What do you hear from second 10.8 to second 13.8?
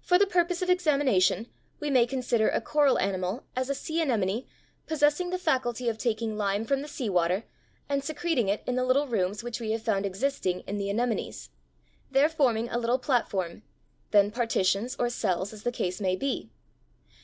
anemones (Fig. 32), there forming a little platform,